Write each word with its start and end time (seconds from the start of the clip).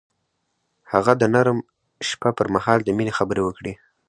هغه 0.91 1.13
د 1.21 1.23
نرم 1.33 1.57
شپه 2.09 2.29
پر 2.37 2.47
مهال 2.55 2.79
د 2.83 2.89
مینې 2.97 3.13
خبرې 3.19 3.41
وکړې. 3.43 3.73